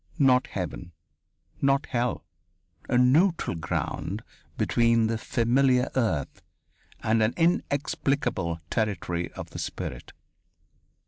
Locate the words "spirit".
9.59-10.11